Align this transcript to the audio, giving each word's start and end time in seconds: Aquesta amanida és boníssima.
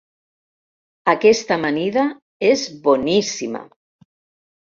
Aquesta 1.13 1.57
amanida 1.59 2.05
és 2.47 2.63
boníssima. 2.87 3.61